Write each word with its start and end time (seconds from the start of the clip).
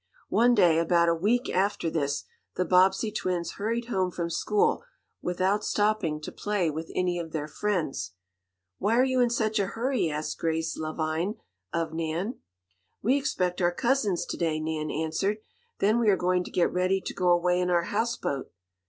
One 0.29 0.55
day, 0.55 0.79
about 0.79 1.09
a 1.09 1.13
week 1.13 1.47
after 1.47 1.87
this, 1.91 2.23
the 2.55 2.65
Bobbsey 2.65 3.11
twins 3.11 3.51
hurried 3.57 3.85
home 3.85 4.09
from 4.09 4.31
school 4.31 4.83
without 5.21 5.63
stopping 5.63 6.19
to 6.21 6.31
play 6.31 6.71
with 6.71 6.89
any 6.95 7.19
of 7.19 7.33
their 7.33 7.47
friends. 7.47 8.13
"Why 8.79 8.97
are 8.97 9.03
you 9.03 9.21
in 9.21 9.29
such 9.29 9.59
a 9.59 9.67
hurry?" 9.67 10.09
asked 10.09 10.39
Grace 10.39 10.75
Lavine 10.75 11.35
of 11.71 11.93
Nan. 11.93 12.39
"We 13.03 13.15
expect 13.15 13.61
our 13.61 13.71
cousins 13.71 14.25
to 14.25 14.37
day," 14.37 14.59
Nan 14.59 14.89
answered. 14.89 15.37
"Then 15.77 15.99
we 15.99 16.09
are 16.09 16.17
going 16.17 16.43
to 16.45 16.49
get 16.51 16.73
ready 16.73 16.99
to 17.01 17.13
go 17.13 17.29
away 17.29 17.61
in 17.61 17.69
our 17.69 17.83
houseboat." 17.83 18.51